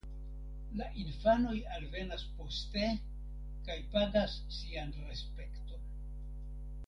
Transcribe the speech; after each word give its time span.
La 0.77 0.85
infanoj 1.01 1.57
alvenas 1.73 2.23
poste 2.39 2.87
kaj 3.67 3.77
pagas 3.95 4.37
sian 4.57 4.95
respekton. 5.11 5.85